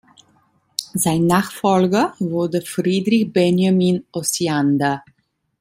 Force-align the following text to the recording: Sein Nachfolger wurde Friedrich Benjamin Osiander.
Sein 0.95 1.27
Nachfolger 1.27 2.15
wurde 2.17 2.63
Friedrich 2.63 3.31
Benjamin 3.31 4.03
Osiander. 4.11 5.03